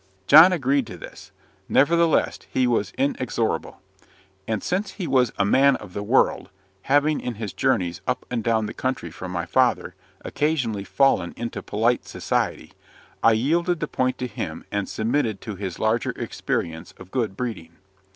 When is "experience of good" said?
16.13-17.37